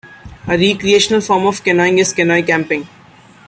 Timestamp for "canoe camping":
2.11-2.87